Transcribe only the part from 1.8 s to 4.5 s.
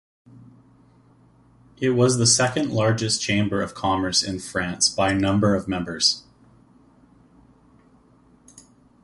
was the second largest Chamber of Commerce in